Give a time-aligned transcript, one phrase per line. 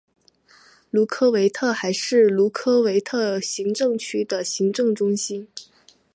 [0.89, 5.47] 卢科维特还是卢科维特行政区的行政中心。